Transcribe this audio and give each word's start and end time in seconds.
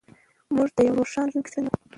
موږ 0.55 0.67
د 0.75 0.77
یوې 0.87 0.95
روښانه 0.99 1.25
راتلونکې 1.31 1.49
څښتن 1.53 1.63
یو. 1.67 1.75